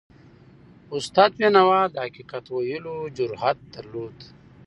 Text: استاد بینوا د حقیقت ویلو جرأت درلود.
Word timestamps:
استاد 0.95 1.31
بینوا 1.39 1.81
د 1.89 1.95
حقیقت 2.05 2.45
ویلو 2.49 2.97
جرأت 3.17 3.57
درلود. 3.73 4.17